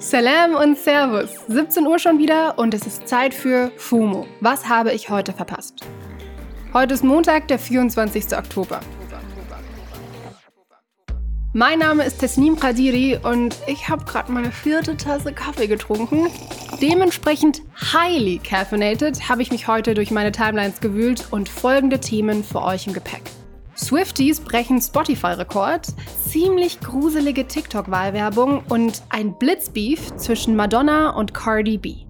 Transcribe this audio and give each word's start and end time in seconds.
Salam 0.00 0.54
und 0.54 0.78
Servus. 0.78 1.30
17 1.48 1.84
Uhr 1.84 1.98
schon 1.98 2.18
wieder 2.20 2.56
und 2.56 2.72
es 2.72 2.86
ist 2.86 3.08
Zeit 3.08 3.34
für 3.34 3.72
FOMO. 3.76 4.28
Was 4.40 4.68
habe 4.68 4.92
ich 4.92 5.10
heute 5.10 5.32
verpasst? 5.32 5.80
Heute 6.72 6.94
ist 6.94 7.02
Montag, 7.02 7.48
der 7.48 7.58
24. 7.58 8.36
Oktober. 8.36 8.78
Mein 11.52 11.80
Name 11.80 12.04
ist 12.04 12.20
Tesnim 12.20 12.60
Qadiri 12.60 13.18
und 13.20 13.56
ich 13.66 13.88
habe 13.88 14.04
gerade 14.04 14.30
meine 14.30 14.52
vierte 14.52 14.96
Tasse 14.96 15.32
Kaffee 15.32 15.66
getrunken. 15.66 16.28
Dementsprechend 16.80 17.62
highly 17.92 18.38
caffeinated 18.38 19.28
habe 19.28 19.42
ich 19.42 19.50
mich 19.50 19.66
heute 19.66 19.94
durch 19.94 20.12
meine 20.12 20.30
Timelines 20.30 20.80
gewühlt 20.80 21.26
und 21.32 21.48
folgende 21.48 21.98
Themen 21.98 22.44
für 22.44 22.62
euch 22.62 22.86
im 22.86 22.92
Gepäck. 22.92 23.22
Swifties 23.78 24.40
brechen 24.40 24.80
Spotify-Rekord, 24.80 25.86
ziemlich 26.26 26.80
gruselige 26.80 27.46
TikTok-Wahlwerbung 27.46 28.64
und 28.68 29.02
ein 29.08 29.38
Blitzbeef 29.38 30.16
zwischen 30.16 30.56
Madonna 30.56 31.10
und 31.10 31.32
Cardi 31.32 31.78
B. 31.78 32.04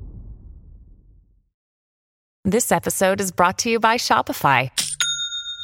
This 2.45 2.73
episode 2.73 3.21
is 3.21 3.31
brought 3.31 3.59
to 3.59 3.69
you 3.69 3.79
by 3.79 3.99
Shopify. 3.99 4.71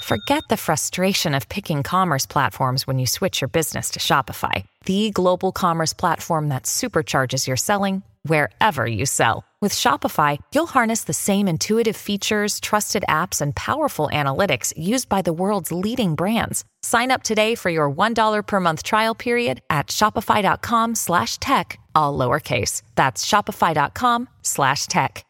Forget 0.03 0.43
the 0.51 0.59
frustration 0.59 1.35
of 1.35 1.49
picking 1.49 1.83
commerce 1.83 2.27
platforms 2.27 2.87
when 2.87 2.99
you 2.99 3.07
switch 3.07 3.41
your 3.41 3.49
business 3.49 3.89
to 3.93 3.99
Shopify, 3.99 4.65
the 4.85 5.11
global 5.11 5.53
commerce 5.53 5.95
platform 5.95 6.51
that 6.51 6.65
supercharges 6.65 7.49
your 7.49 7.57
selling 7.57 8.03
wherever 8.25 8.87
you 8.87 9.07
sell. 9.07 9.45
With 9.63 9.73
Shopify, 9.73 10.39
you'll 10.55 10.67
harness 10.67 11.05
the 11.05 11.15
same 11.15 11.49
intuitive 11.49 11.97
features, 11.97 12.61
trusted 12.61 13.05
apps, 13.09 13.41
and 13.41 13.57
powerful 13.57 14.11
analytics 14.13 14.75
used 14.77 15.09
by 15.09 15.23
the 15.23 15.33
world's 15.33 15.73
leading 15.73 16.17
brands. 16.17 16.67
Sign 16.83 17.11
up 17.11 17.23
today 17.23 17.55
for 17.55 17.71
your 17.71 17.91
$1 17.91 18.47
per 18.47 18.61
month 18.61 18.83
trial 18.83 19.15
period 19.15 19.63
at 19.71 19.87
shopify.com 19.87 20.95
slash 20.97 21.39
tech, 21.39 21.79
all 21.95 22.19
lowercase. 22.19 22.83
That's 22.95 23.25
shopify.com 23.25 24.29
slash 24.43 24.87
tech. 24.87 25.25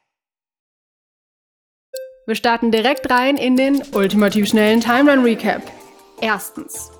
Wir 2.26 2.36
starten 2.36 2.70
direkt 2.70 3.10
rein 3.10 3.36
in 3.36 3.56
den 3.56 3.82
ultimativ 3.92 4.48
schnellen 4.48 4.80
Timeline 4.80 5.22
Recap. 5.22 5.62
Erstens. 6.22 6.90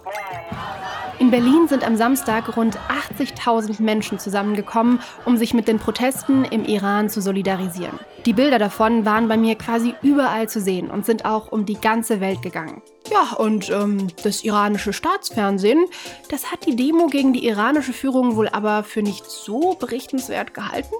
In 1.34 1.42
Berlin 1.42 1.66
sind 1.66 1.84
am 1.84 1.96
Samstag 1.96 2.56
rund 2.56 2.78
80.000 3.18 3.82
Menschen 3.82 4.20
zusammengekommen, 4.20 5.00
um 5.24 5.36
sich 5.36 5.52
mit 5.52 5.66
den 5.66 5.80
Protesten 5.80 6.44
im 6.44 6.64
Iran 6.64 7.08
zu 7.08 7.20
solidarisieren. 7.20 7.98
Die 8.24 8.32
Bilder 8.32 8.60
davon 8.60 9.04
waren 9.04 9.26
bei 9.26 9.36
mir 9.36 9.56
quasi 9.56 9.96
überall 10.00 10.48
zu 10.48 10.60
sehen 10.60 10.92
und 10.92 11.04
sind 11.04 11.24
auch 11.24 11.50
um 11.50 11.66
die 11.66 11.74
ganze 11.74 12.20
Welt 12.20 12.40
gegangen. 12.40 12.82
Ja, 13.10 13.34
und 13.36 13.70
ähm, 13.70 14.08
das 14.22 14.44
iranische 14.44 14.94
Staatsfernsehen, 14.94 15.84
das 16.30 16.50
hat 16.50 16.66
die 16.66 16.74
Demo 16.74 17.06
gegen 17.08 17.34
die 17.34 17.46
iranische 17.46 17.92
Führung 17.92 18.36
wohl 18.36 18.48
aber 18.48 18.82
für 18.82 19.02
nicht 19.02 19.26
so 19.26 19.74
berichtenswert 19.74 20.54
gehalten. 20.54 20.94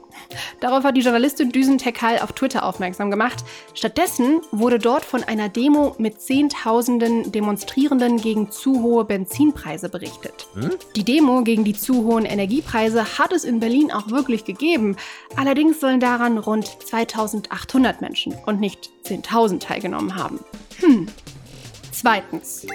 Darauf 0.61 0.85
hat 0.85 0.99
die 0.99 1.01
Journalistin 1.01 1.51
Düsen 1.51 1.79
Tekal 1.79 2.19
auf 2.19 2.33
Twitter 2.33 2.65
aufmerksam 2.65 3.11
gemacht. 3.11 3.43
Stattdessen 3.73 4.43
wurde 4.53 4.79
dort 4.79 5.05
von 5.05 5.25
einer 5.25 5.49
Demo 5.49 5.95
mit 5.99 6.21
Zehntausenden 6.21 7.33
Demonstrierenden 7.33 8.19
gegen 8.19 8.51
zu 8.51 8.83
hohe 8.83 9.05
Benzinpreise 9.07 9.89
berichtet. 9.89 10.47
Hm? 10.55 10.73
Die 10.97 11.05
Demo 11.05 11.43
gegen 11.43 11.65
die 11.65 11.75
zu 11.75 12.05
hohen 12.05 12.27
Energiepreise 12.27 13.19
hat 13.19 13.33
es 13.33 13.45
in 13.45 13.61
Berlin 13.61 13.91
auch 13.91 14.11
wirklich 14.11 14.45
gegeben. 14.45 14.97
Allerdings 15.37 15.81
sollen 15.81 16.01
daran 16.01 16.37
rund 16.37 16.67
2800 16.85 18.03
Menschen 18.03 18.35
und 18.45 18.61
nicht 18.61 18.91
10.000 19.07 19.61
teilgenommen 19.61 20.17
haben. 20.17 20.41
Hm, 20.81 21.09
Zweitens. 22.05 22.67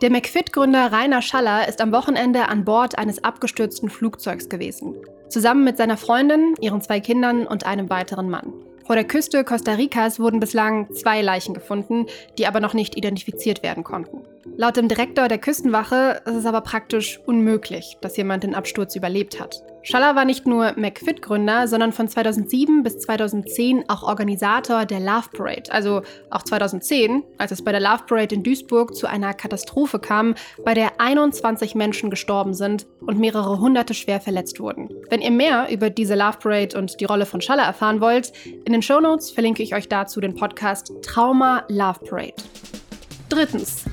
Der 0.00 0.08
McFit-Gründer 0.08 0.92
Rainer 0.92 1.20
Schaller 1.20 1.66
ist 1.66 1.80
am 1.80 1.90
Wochenende 1.90 2.46
an 2.46 2.64
Bord 2.64 2.96
eines 2.96 3.24
abgestürzten 3.24 3.90
Flugzeugs 3.90 4.48
gewesen. 4.48 4.94
Zusammen 5.28 5.64
mit 5.64 5.76
seiner 5.76 5.96
Freundin, 5.96 6.54
ihren 6.60 6.80
zwei 6.80 7.00
Kindern 7.00 7.44
und 7.44 7.66
einem 7.66 7.90
weiteren 7.90 8.30
Mann. 8.30 8.52
Vor 8.86 8.94
der 8.94 9.04
Küste 9.04 9.42
Costa 9.42 9.72
Ricas 9.72 10.20
wurden 10.20 10.38
bislang 10.38 10.94
zwei 10.94 11.22
Leichen 11.22 11.54
gefunden, 11.54 12.06
die 12.38 12.46
aber 12.46 12.60
noch 12.60 12.72
nicht 12.72 12.96
identifiziert 12.96 13.64
werden 13.64 13.82
konnten. 13.82 14.20
Laut 14.56 14.76
dem 14.76 14.86
Direktor 14.86 15.26
der 15.26 15.38
Küstenwache 15.38 16.22
ist 16.24 16.36
es 16.36 16.46
aber 16.46 16.60
praktisch 16.60 17.18
unmöglich, 17.26 17.98
dass 18.00 18.16
jemand 18.16 18.44
den 18.44 18.54
Absturz 18.54 18.94
überlebt 18.94 19.40
hat. 19.40 19.64
Schaller 19.82 20.14
war 20.14 20.24
nicht 20.24 20.46
nur 20.46 20.74
McFit-Gründer, 20.76 21.66
sondern 21.66 21.92
von 21.92 22.06
2007 22.06 22.82
bis 22.82 22.98
2010 22.98 23.88
auch 23.88 24.02
Organisator 24.02 24.84
der 24.84 25.00
Love 25.00 25.30
Parade. 25.32 25.70
Also 25.70 26.02
auch 26.30 26.42
2010, 26.42 27.22
als 27.38 27.52
es 27.52 27.64
bei 27.64 27.72
der 27.72 27.80
Love 27.80 28.04
Parade 28.06 28.34
in 28.34 28.42
Duisburg 28.42 28.94
zu 28.94 29.06
einer 29.06 29.32
Katastrophe 29.32 29.98
kam, 29.98 30.34
bei 30.64 30.74
der 30.74 31.00
21 31.00 31.74
Menschen 31.74 32.10
gestorben 32.10 32.54
sind 32.54 32.86
und 33.00 33.18
mehrere 33.18 33.58
hunderte 33.58 33.94
schwer 33.94 34.20
verletzt 34.20 34.60
wurden. 34.60 34.90
Wenn 35.08 35.22
ihr 35.22 35.30
mehr 35.30 35.68
über 35.70 35.88
diese 35.88 36.14
Love 36.14 36.38
Parade 36.38 36.78
und 36.78 37.00
die 37.00 37.06
Rolle 37.06 37.26
von 37.26 37.40
Schaller 37.40 37.64
erfahren 37.64 38.00
wollt, 38.00 38.32
in 38.64 38.72
den 38.72 38.82
Shownotes 38.82 39.30
verlinke 39.30 39.62
ich 39.62 39.74
euch 39.74 39.88
dazu 39.88 40.20
den 40.20 40.34
Podcast 40.34 40.92
Trauma 41.02 41.64
Love 41.68 42.00
Parade. 42.04 42.34
Drittens. 43.28 43.84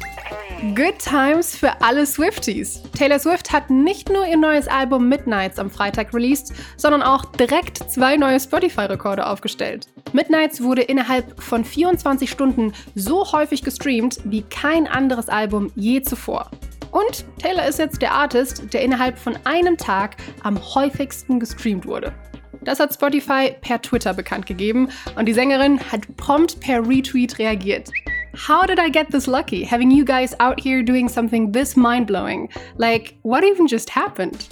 Good 0.59 0.97
Times 0.97 1.55
für 1.55 1.81
alle 1.81 2.07
Swifties. 2.07 2.81
Taylor 2.97 3.19
Swift 3.19 3.53
hat 3.53 3.69
nicht 3.69 4.09
nur 4.09 4.25
ihr 4.25 4.37
neues 4.37 4.67
Album 4.67 5.07
Midnights 5.07 5.59
am 5.59 5.69
Freitag 5.69 6.15
released, 6.15 6.51
sondern 6.77 7.03
auch 7.03 7.25
direkt 7.25 7.77
zwei 7.91 8.17
neue 8.17 8.39
Spotify-Rekorde 8.39 9.27
aufgestellt. 9.27 9.87
Midnights 10.13 10.63
wurde 10.63 10.81
innerhalb 10.81 11.41
von 11.43 11.63
24 11.63 12.31
Stunden 12.31 12.73
so 12.95 13.31
häufig 13.31 13.63
gestreamt 13.63 14.19
wie 14.23 14.41
kein 14.41 14.87
anderes 14.87 15.29
Album 15.29 15.71
je 15.75 16.01
zuvor. 16.01 16.49
Und 16.89 17.25
Taylor 17.39 17.67
ist 17.67 17.77
jetzt 17.77 18.01
der 18.01 18.13
Artist, 18.13 18.73
der 18.73 18.81
innerhalb 18.81 19.19
von 19.19 19.37
einem 19.43 19.77
Tag 19.77 20.15
am 20.41 20.59
häufigsten 20.73 21.39
gestreamt 21.39 21.85
wurde. 21.85 22.13
Das 22.61 22.79
hat 22.79 22.95
Spotify 22.95 23.55
per 23.61 23.79
Twitter 23.79 24.15
bekannt 24.15 24.47
gegeben 24.47 24.89
und 25.15 25.27
die 25.27 25.33
Sängerin 25.33 25.79
hat 25.91 26.01
prompt 26.17 26.59
per 26.59 26.79
Retweet 26.79 27.37
reagiert. 27.37 27.91
How 28.37 28.67
did 28.67 28.79
I 28.79 28.89
get 28.89 29.09
this 29.09 29.25
lucky, 29.25 29.63
having 29.63 29.89
you 29.89 30.05
guys 30.05 30.35
out 30.39 30.59
here 30.59 30.83
doing 30.83 31.09
something 31.09 31.51
this 31.51 31.75
mind 31.75 32.05
blowing? 32.05 32.49
Like, 32.77 33.17
what 33.23 33.43
even 33.43 33.65
just 33.67 33.89
happened? 33.89 34.47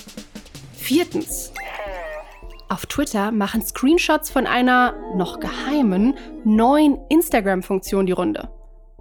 Viertens. 0.73 1.53
Auf 2.68 2.88
Twitter 2.88 3.31
machen 3.31 3.62
Screenshots 3.62 4.31
von 4.31 4.47
einer 4.47 4.96
noch 5.16 5.40
geheimen 5.40 6.16
neuen 6.44 6.97
Instagram-Funktion 7.09 8.07
die 8.07 8.12
Runde. 8.12 8.50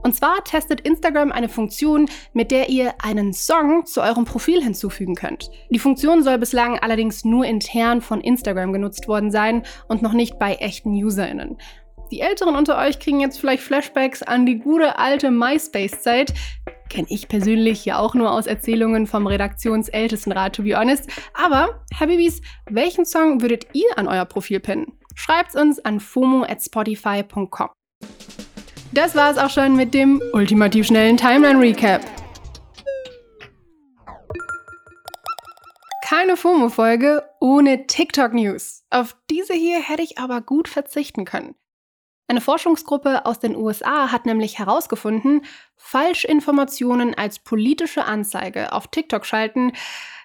Und 0.02 0.14
zwar 0.14 0.44
testet 0.44 0.82
Instagram 0.82 1.32
eine 1.32 1.48
Funktion, 1.48 2.10
mit 2.34 2.50
der 2.50 2.68
ihr 2.68 2.92
einen 3.02 3.32
Song 3.32 3.86
zu 3.86 4.02
eurem 4.02 4.26
Profil 4.26 4.62
hinzufügen 4.62 5.14
könnt. 5.14 5.50
Die 5.70 5.78
Funktion 5.78 6.22
soll 6.22 6.36
bislang 6.36 6.78
allerdings 6.78 7.24
nur 7.24 7.46
intern 7.46 8.02
von 8.02 8.20
Instagram 8.20 8.74
genutzt 8.74 9.08
worden 9.08 9.30
sein 9.30 9.62
und 9.88 10.02
noch 10.02 10.12
nicht 10.12 10.38
bei 10.38 10.56
echten 10.56 10.90
UserInnen. 10.90 11.56
Die 12.10 12.20
Älteren 12.20 12.54
unter 12.54 12.78
euch 12.78 12.98
kriegen 12.98 13.20
jetzt 13.20 13.40
vielleicht 13.40 13.62
Flashbacks 13.62 14.22
an 14.22 14.46
die 14.46 14.58
gute 14.58 14.98
alte 14.98 15.30
MySpace-Zeit. 15.30 16.32
Kenne 16.88 17.06
ich 17.10 17.28
persönlich 17.28 17.84
ja 17.84 17.98
auch 17.98 18.14
nur 18.14 18.30
aus 18.30 18.46
Erzählungen 18.46 19.06
vom 19.06 19.26
Redaktionsältestenrat, 19.26 20.54
to 20.54 20.62
be 20.62 20.78
honest. 20.78 21.08
Aber, 21.32 21.84
Habibis, 21.98 22.40
welchen 22.66 23.04
Song 23.04 23.40
würdet 23.40 23.66
ihr 23.72 23.96
an 23.96 24.06
euer 24.06 24.26
Profil 24.26 24.60
pinnen? 24.60 24.92
Schreibt 25.14 25.54
uns 25.56 25.78
an 25.80 25.98
fomo 25.98 26.44
at 26.44 26.62
spotify.com. 26.62 27.70
Das 28.92 29.16
war 29.16 29.30
es 29.30 29.38
auch 29.38 29.50
schon 29.50 29.74
mit 29.74 29.92
dem 29.94 30.22
ultimativ 30.32 30.86
schnellen 30.86 31.16
Timeline-Recap. 31.16 32.02
Keine 36.04 36.36
FOMO-Folge 36.36 37.24
ohne 37.40 37.88
TikTok-News. 37.88 38.84
Auf 38.90 39.16
diese 39.30 39.54
hier 39.54 39.80
hätte 39.80 40.02
ich 40.02 40.18
aber 40.18 40.42
gut 40.42 40.68
verzichten 40.68 41.24
können. 41.24 41.56
Eine 42.26 42.40
Forschungsgruppe 42.40 43.26
aus 43.26 43.38
den 43.38 43.54
USA 43.54 44.10
hat 44.10 44.24
nämlich 44.24 44.58
herausgefunden, 44.58 45.42
Falschinformationen 45.76 47.14
als 47.14 47.38
politische 47.38 48.04
Anzeige 48.06 48.72
auf 48.72 48.88
TikTok 48.88 49.26
schalten, 49.26 49.72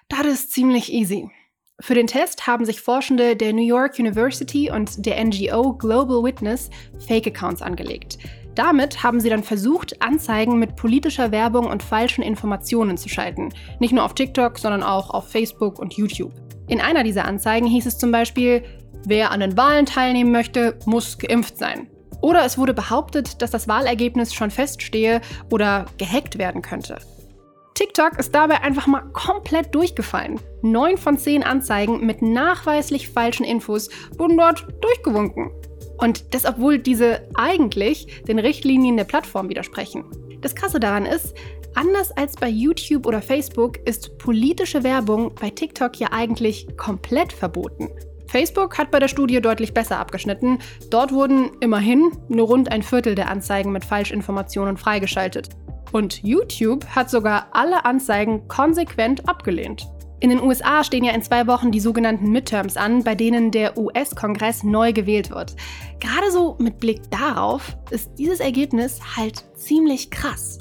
das 0.08 0.26
ist 0.26 0.52
ziemlich 0.52 0.92
easy. 0.92 1.30
Für 1.78 1.94
den 1.94 2.06
Test 2.06 2.46
haben 2.46 2.64
sich 2.64 2.80
Forschende 2.80 3.36
der 3.36 3.52
New 3.52 3.66
York 3.66 3.98
University 3.98 4.70
und 4.70 5.06
der 5.06 5.22
NGO 5.24 5.74
Global 5.74 6.22
Witness 6.22 6.70
Fake-Accounts 7.06 7.62
angelegt. 7.62 8.18
Damit 8.54 9.02
haben 9.02 9.20
sie 9.20 9.30
dann 9.30 9.44
versucht, 9.44 10.02
Anzeigen 10.02 10.58
mit 10.58 10.76
politischer 10.76 11.30
Werbung 11.30 11.66
und 11.66 11.82
falschen 11.82 12.22
Informationen 12.22 12.96
zu 12.96 13.08
schalten. 13.08 13.50
Nicht 13.78 13.92
nur 13.92 14.04
auf 14.04 14.14
TikTok, 14.14 14.58
sondern 14.58 14.82
auch 14.82 15.10
auf 15.10 15.30
Facebook 15.30 15.78
und 15.78 15.94
YouTube. 15.94 16.32
In 16.66 16.80
einer 16.80 17.04
dieser 17.04 17.24
Anzeigen 17.24 17.66
hieß 17.66 17.86
es 17.86 17.98
zum 17.98 18.10
Beispiel, 18.10 18.62
Wer 19.06 19.30
an 19.30 19.40
den 19.40 19.56
Wahlen 19.56 19.86
teilnehmen 19.86 20.30
möchte, 20.30 20.78
muss 20.84 21.18
geimpft 21.18 21.56
sein. 21.58 21.88
Oder 22.20 22.44
es 22.44 22.58
wurde 22.58 22.74
behauptet, 22.74 23.40
dass 23.40 23.50
das 23.50 23.66
Wahlergebnis 23.66 24.34
schon 24.34 24.50
feststehe 24.50 25.20
oder 25.50 25.86
gehackt 25.96 26.38
werden 26.38 26.60
könnte. 26.60 26.98
TikTok 27.74 28.18
ist 28.18 28.34
dabei 28.34 28.60
einfach 28.60 28.86
mal 28.86 29.00
komplett 29.12 29.74
durchgefallen. 29.74 30.38
Neun 30.60 30.98
von 30.98 31.16
zehn 31.16 31.42
Anzeigen 31.42 32.04
mit 32.04 32.20
nachweislich 32.20 33.08
falschen 33.08 33.44
Infos 33.44 33.88
wurden 34.18 34.36
dort 34.36 34.66
durchgewunken. 34.82 35.50
Und 35.96 36.34
das, 36.34 36.44
obwohl 36.44 36.78
diese 36.78 37.26
eigentlich 37.34 38.22
den 38.28 38.38
Richtlinien 38.38 38.98
der 38.98 39.04
Plattform 39.04 39.48
widersprechen. 39.48 40.04
Das 40.42 40.54
Krasse 40.54 40.78
daran 40.80 41.06
ist, 41.06 41.34
Anders 41.74 42.10
als 42.10 42.34
bei 42.34 42.48
YouTube 42.48 43.06
oder 43.06 43.22
Facebook 43.22 43.78
ist 43.86 44.18
politische 44.18 44.82
Werbung 44.82 45.32
bei 45.40 45.50
TikTok 45.50 46.00
ja 46.00 46.08
eigentlich 46.10 46.66
komplett 46.76 47.32
verboten. 47.32 47.88
Facebook 48.30 48.78
hat 48.78 48.92
bei 48.92 49.00
der 49.00 49.08
Studie 49.08 49.40
deutlich 49.40 49.74
besser 49.74 49.98
abgeschnitten. 49.98 50.58
Dort 50.88 51.12
wurden 51.12 51.50
immerhin 51.60 52.12
nur 52.28 52.46
rund 52.46 52.70
ein 52.70 52.84
Viertel 52.84 53.16
der 53.16 53.28
Anzeigen 53.28 53.72
mit 53.72 53.84
Falschinformationen 53.84 54.76
freigeschaltet. 54.76 55.48
Und 55.90 56.22
YouTube 56.22 56.86
hat 56.86 57.10
sogar 57.10 57.48
alle 57.50 57.84
Anzeigen 57.84 58.46
konsequent 58.46 59.28
abgelehnt. 59.28 59.88
In 60.20 60.30
den 60.30 60.40
USA 60.40 60.84
stehen 60.84 61.02
ja 61.02 61.12
in 61.12 61.22
zwei 61.22 61.48
Wochen 61.48 61.72
die 61.72 61.80
sogenannten 61.80 62.30
Midterms 62.30 62.76
an, 62.76 63.02
bei 63.02 63.16
denen 63.16 63.50
der 63.50 63.76
US-Kongress 63.76 64.62
neu 64.62 64.92
gewählt 64.92 65.30
wird. 65.30 65.56
Gerade 65.98 66.30
so 66.30 66.56
mit 66.60 66.78
Blick 66.78 67.10
darauf 67.10 67.76
ist 67.90 68.12
dieses 68.16 68.38
Ergebnis 68.38 69.00
halt 69.16 69.44
ziemlich 69.56 70.10
krass. 70.10 70.58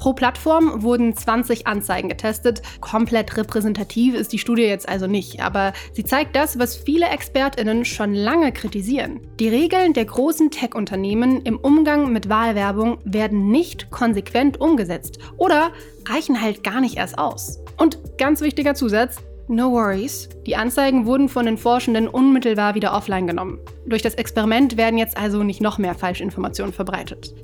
Pro 0.00 0.14
Plattform 0.14 0.82
wurden 0.82 1.14
20 1.14 1.66
Anzeigen 1.66 2.08
getestet. 2.08 2.62
Komplett 2.80 3.36
repräsentativ 3.36 4.14
ist 4.14 4.32
die 4.32 4.38
Studie 4.38 4.62
jetzt 4.62 4.88
also 4.88 5.06
nicht, 5.06 5.42
aber 5.42 5.74
sie 5.92 6.04
zeigt 6.04 6.34
das, 6.34 6.58
was 6.58 6.74
viele 6.74 7.06
Expertinnen 7.06 7.84
schon 7.84 8.14
lange 8.14 8.50
kritisieren. 8.50 9.20
Die 9.38 9.50
Regeln 9.50 9.92
der 9.92 10.06
großen 10.06 10.50
Tech-Unternehmen 10.50 11.42
im 11.42 11.58
Umgang 11.58 12.12
mit 12.12 12.30
Wahlwerbung 12.30 12.96
werden 13.04 13.50
nicht 13.50 13.90
konsequent 13.90 14.58
umgesetzt 14.58 15.18
oder 15.36 15.70
reichen 16.08 16.40
halt 16.40 16.64
gar 16.64 16.80
nicht 16.80 16.96
erst 16.96 17.18
aus. 17.18 17.60
Und 17.76 17.98
ganz 18.16 18.40
wichtiger 18.40 18.74
Zusatz, 18.74 19.18
No 19.48 19.70
worries. 19.72 20.28
Die 20.46 20.56
Anzeigen 20.56 21.04
wurden 21.04 21.28
von 21.28 21.44
den 21.44 21.58
Forschenden 21.58 22.08
unmittelbar 22.08 22.74
wieder 22.74 22.94
offline 22.94 23.26
genommen. 23.26 23.58
Durch 23.84 24.00
das 24.00 24.14
Experiment 24.14 24.76
werden 24.76 24.96
jetzt 24.96 25.18
also 25.18 25.42
nicht 25.42 25.60
noch 25.60 25.76
mehr 25.76 25.94
Falschinformationen 25.94 26.72
verbreitet. 26.72 27.34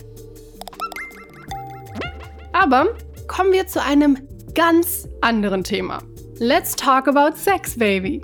Aber 2.69 2.97
kommen 3.29 3.53
wir 3.53 3.69
zu 3.69 3.81
einem 3.81 4.19
ganz 4.57 5.09
anderen 5.21 5.63
Thema. 5.63 6.03
Let's 6.41 6.75
talk 6.75 7.07
about 7.07 7.37
sex, 7.37 7.79
baby. 7.79 8.21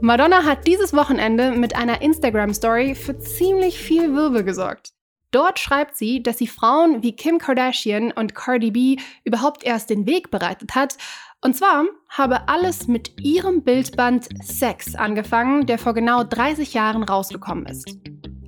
Madonna 0.00 0.44
hat 0.44 0.66
dieses 0.66 0.94
Wochenende 0.94 1.52
mit 1.52 1.76
einer 1.76 2.00
Instagram-Story 2.00 2.94
für 2.94 3.18
ziemlich 3.18 3.78
viel 3.78 4.14
Wirbel 4.14 4.44
gesorgt. 4.44 4.94
Dort 5.30 5.58
schreibt 5.58 5.94
sie, 5.94 6.22
dass 6.22 6.38
sie 6.38 6.46
Frauen 6.46 7.02
wie 7.02 7.14
Kim 7.14 7.36
Kardashian 7.36 8.12
und 8.12 8.34
Cardi 8.34 8.70
B 8.70 8.96
überhaupt 9.24 9.62
erst 9.62 9.90
den 9.90 10.06
Weg 10.06 10.30
bereitet 10.30 10.74
hat. 10.74 10.96
Und 11.42 11.54
zwar 11.54 11.84
habe 12.08 12.48
alles 12.48 12.88
mit 12.88 13.20
ihrem 13.20 13.62
Bildband 13.62 14.26
Sex 14.42 14.94
angefangen, 14.94 15.66
der 15.66 15.76
vor 15.76 15.92
genau 15.92 16.24
30 16.24 16.72
Jahren 16.72 17.02
rausgekommen 17.02 17.66
ist. 17.66 17.94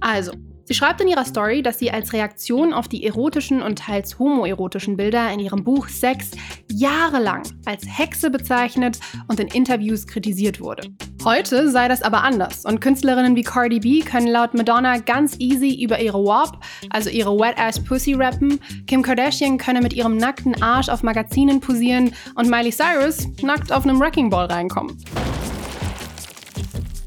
Also, 0.00 0.32
Sie 0.66 0.74
schreibt 0.74 1.00
in 1.02 1.08
ihrer 1.08 1.26
Story, 1.26 1.62
dass 1.62 1.78
sie 1.78 1.90
als 1.90 2.14
Reaktion 2.14 2.72
auf 2.72 2.88
die 2.88 3.04
erotischen 3.04 3.60
und 3.60 3.80
teils 3.80 4.18
homoerotischen 4.18 4.96
Bilder 4.96 5.30
in 5.30 5.40
ihrem 5.40 5.62
Buch 5.62 5.88
Sex 5.88 6.30
jahrelang 6.72 7.42
als 7.66 7.84
Hexe 7.86 8.30
bezeichnet 8.30 8.98
und 9.28 9.40
in 9.40 9.48
Interviews 9.48 10.06
kritisiert 10.06 10.60
wurde. 10.60 10.88
Heute 11.22 11.70
sei 11.70 11.86
das 11.88 12.02
aber 12.02 12.22
anders 12.22 12.64
und 12.64 12.80
Künstlerinnen 12.80 13.36
wie 13.36 13.42
Cardi 13.42 13.80
B 13.80 14.00
können 14.00 14.28
laut 14.28 14.54
Madonna 14.54 14.98
ganz 14.98 15.36
easy 15.38 15.82
über 15.82 16.00
ihre 16.00 16.24
WAP, 16.24 16.58
also 16.90 17.10
ihre 17.10 17.38
Wet 17.38 17.58
Ass 17.58 17.82
Pussy 17.82 18.14
rappen, 18.14 18.58
Kim 18.86 19.02
Kardashian 19.02 19.58
könne 19.58 19.82
mit 19.82 19.92
ihrem 19.92 20.16
nackten 20.16 20.62
Arsch 20.62 20.88
auf 20.88 21.02
Magazinen 21.02 21.60
posieren 21.60 22.12
und 22.36 22.48
Miley 22.48 22.72
Cyrus 22.72 23.28
nackt 23.42 23.70
auf 23.70 23.84
einem 23.84 24.00
Wrecking 24.00 24.30
Ball 24.30 24.46
reinkommen. 24.46 24.96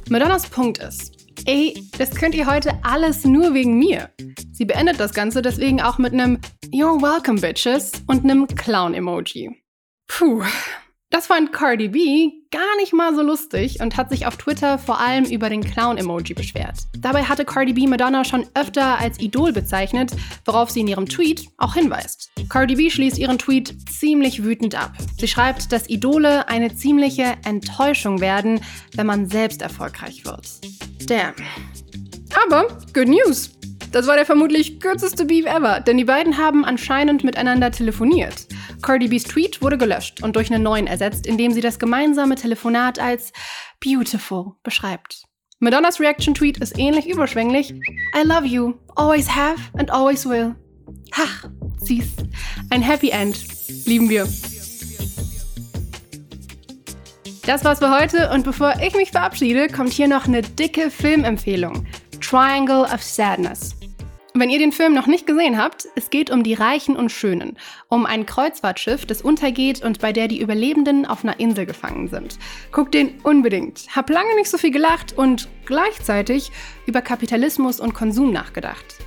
Madonnas 0.09 0.47
Punkt 0.47 0.77
ist, 0.77 1.16
Ey, 1.49 1.81
das 1.97 2.13
könnt 2.13 2.35
ihr 2.35 2.45
heute 2.45 2.73
alles 2.83 3.23
nur 3.23 3.53
wegen 3.53 3.79
mir. 3.79 4.09
Sie 4.51 4.65
beendet 4.65 4.99
das 4.99 5.13
Ganze 5.13 5.41
deswegen 5.41 5.81
auch 5.81 5.97
mit 5.97 6.11
einem 6.11 6.39
You're 6.73 7.01
welcome, 7.01 7.39
bitches 7.39 7.93
und 8.05 8.25
einem 8.25 8.47
Clown-Emoji. 8.47 9.55
Puh, 10.09 10.43
das 11.09 11.27
fand 11.27 11.53
Cardi 11.53 11.87
B 11.87 12.31
gar 12.51 12.75
nicht 12.81 12.91
mal 12.91 13.15
so 13.15 13.21
lustig 13.21 13.79
und 13.79 13.95
hat 13.95 14.09
sich 14.09 14.27
auf 14.27 14.35
Twitter 14.35 14.77
vor 14.77 14.99
allem 14.99 15.23
über 15.23 15.49
den 15.49 15.63
Clown-Emoji 15.63 16.33
beschwert. 16.33 16.79
Dabei 16.97 17.23
hatte 17.23 17.45
Cardi 17.45 17.71
B 17.71 17.87
Madonna 17.87 18.25
schon 18.25 18.45
öfter 18.53 18.99
als 18.99 19.17
Idol 19.21 19.53
bezeichnet, 19.53 20.11
worauf 20.43 20.69
sie 20.69 20.81
in 20.81 20.87
ihrem 20.89 21.05
Tweet 21.07 21.47
auch 21.57 21.75
hinweist. 21.75 22.29
Cardi 22.49 22.75
B 22.75 22.89
schließt 22.89 23.17
ihren 23.17 23.37
Tweet 23.37 23.73
ziemlich 23.89 24.43
wütend 24.43 24.75
ab. 24.75 24.91
Sie 25.17 25.29
schreibt, 25.29 25.71
dass 25.71 25.87
Idole 25.87 26.49
eine 26.49 26.75
ziemliche 26.75 27.37
Enttäuschung 27.45 28.19
werden, 28.19 28.59
wenn 28.95 29.07
man 29.07 29.29
selbst 29.29 29.61
erfolgreich 29.61 30.25
wird. 30.25 30.45
Damn. 31.05 31.33
Aber 32.45 32.67
good 32.93 33.07
news. 33.07 33.51
Das 33.91 34.05
war 34.07 34.15
der 34.15 34.25
vermutlich 34.25 34.79
kürzeste 34.79 35.25
Beef 35.25 35.45
ever, 35.45 35.79
denn 35.79 35.97
die 35.97 36.03
beiden 36.03 36.37
haben 36.37 36.65
anscheinend 36.65 37.23
miteinander 37.23 37.71
telefoniert. 37.71 38.47
Cardi 38.81 39.07
B's 39.07 39.23
Tweet 39.23 39.61
wurde 39.61 39.77
gelöscht 39.77 40.21
und 40.21 40.35
durch 40.35 40.51
einen 40.51 40.63
neuen 40.63 40.87
ersetzt, 40.87 41.25
indem 41.25 41.51
sie 41.51 41.61
das 41.61 41.79
gemeinsame 41.79 42.35
Telefonat 42.35 42.99
als 42.99 43.31
beautiful 43.79 44.53
beschreibt. 44.63 45.23
Madonnas 45.59 45.99
Reaction-Tweet 45.99 46.59
ist 46.59 46.77
ähnlich 46.77 47.07
überschwänglich. 47.07 47.71
I 47.71 48.23
love 48.23 48.45
you, 48.45 48.73
always 48.95 49.27
have 49.27 49.59
and 49.77 49.89
always 49.89 50.27
will. 50.27 50.55
Ach, 51.13 51.49
süß. 51.79 52.07
Ein 52.69 52.81
Happy 52.81 53.09
End. 53.09 53.39
Lieben 53.85 54.09
wir. 54.09 54.27
Das 57.47 57.63
war's 57.63 57.79
für 57.79 57.97
heute 57.97 58.29
und 58.31 58.43
bevor 58.43 58.73
ich 58.85 58.93
mich 58.93 59.11
verabschiede, 59.11 59.69
kommt 59.69 59.93
hier 59.93 60.09
noch 60.09 60.27
eine 60.27 60.41
dicke 60.41 60.91
Filmempfehlung. 60.91 61.87
Triangle 62.19 62.81
of 62.81 63.01
Sadness. 63.01 63.73
Wenn 64.33 64.49
ihr 64.49 64.59
den 64.59 64.73
Film 64.73 64.93
noch 64.93 65.07
nicht 65.07 65.25
gesehen 65.25 65.57
habt, 65.57 65.87
es 65.95 66.09
geht 66.09 66.29
um 66.29 66.43
die 66.43 66.55
Reichen 66.55 66.97
und 66.97 67.09
Schönen, 67.09 67.57
um 67.87 68.05
ein 68.05 68.25
Kreuzfahrtschiff, 68.25 69.05
das 69.05 69.21
untergeht 69.21 69.81
und 69.81 70.01
bei 70.01 70.11
der 70.11 70.27
die 70.27 70.41
Überlebenden 70.41 71.05
auf 71.05 71.23
einer 71.23 71.39
Insel 71.39 71.65
gefangen 71.65 72.09
sind. 72.09 72.37
Guckt 72.73 72.93
den 72.93 73.17
unbedingt. 73.23 73.95
Hab 73.95 74.09
lange 74.09 74.35
nicht 74.35 74.51
so 74.51 74.57
viel 74.57 74.71
gelacht 74.71 75.17
und 75.17 75.47
gleichzeitig 75.65 76.51
über 76.85 77.01
Kapitalismus 77.01 77.79
und 77.79 77.93
Konsum 77.93 78.33
nachgedacht. 78.33 78.97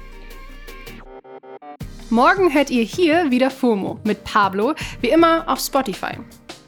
Morgen 2.09 2.55
hört 2.55 2.71
ihr 2.71 2.85
hier 2.85 3.31
wieder 3.31 3.51
FOMO 3.51 4.01
mit 4.03 4.25
Pablo, 4.25 4.75
wie 5.03 5.11
immer 5.11 5.47
auf 5.47 5.61
Spotify. 5.61 6.17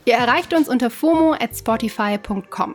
Ihr 0.05 0.15
erreicht 0.15 0.53
uns 0.53 0.69
unter 0.69 0.91
FOMO 0.91 1.35
at 1.35 1.57
spotify.com. 1.57 2.75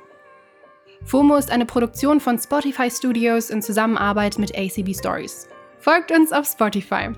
FOMO 1.04 1.36
ist 1.36 1.52
eine 1.52 1.66
Produktion 1.66 2.20
von 2.20 2.40
Spotify 2.40 2.90
Studios 2.90 3.50
in 3.50 3.62
Zusammenarbeit 3.62 4.40
mit 4.40 4.58
ACB 4.58 4.96
Stories. 4.96 5.48
Folgt 5.80 6.12
uns 6.12 6.32
auf 6.32 6.46
Spotify. 6.46 7.10